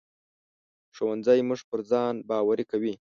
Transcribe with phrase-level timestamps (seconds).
[0.95, 2.93] ښوونځی موږ پر ځان باوري کوي